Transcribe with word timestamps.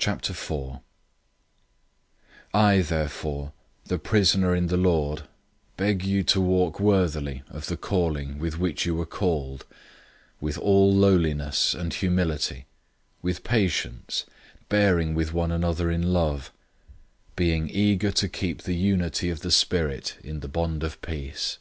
004:001 0.00 0.80
I 2.52 2.80
therefore, 2.82 3.52
the 3.84 4.00
prisoner 4.00 4.52
in 4.52 4.66
the 4.66 4.76
Lord, 4.76 5.28
beg 5.76 6.02
you 6.04 6.24
to 6.24 6.40
walk 6.40 6.80
worthily 6.80 7.44
of 7.48 7.66
the 7.68 7.76
calling 7.76 8.40
with 8.40 8.58
which 8.58 8.84
you 8.84 8.96
were 8.96 9.06
called, 9.06 9.64
004:002 9.70 9.76
with 10.40 10.58
all 10.58 10.92
lowliness 10.92 11.72
and 11.72 11.94
humility, 11.94 12.64
with 13.22 13.44
patience, 13.44 14.24
bearing 14.68 15.14
with 15.14 15.32
one 15.32 15.52
another 15.52 15.88
in 15.88 16.12
love; 16.12 16.50
004:003 17.36 17.36
being 17.36 17.70
eager 17.70 18.10
to 18.10 18.28
keep 18.28 18.62
the 18.64 18.74
unity 18.74 19.30
of 19.30 19.38
the 19.42 19.52
Spirit 19.52 20.16
in 20.24 20.40
the 20.40 20.48
bond 20.48 20.82
of 20.82 21.00
peace. 21.00 21.58